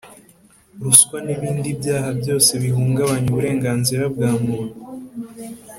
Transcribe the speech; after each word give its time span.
ruswa 0.83 1.17
n’ibindi 1.25 1.69
byaha 1.79 2.09
byose 2.19 2.51
bihungabanya 2.63 3.27
uburenganzira 3.31 4.03
bwa 4.13 4.29
muntu 4.43 4.77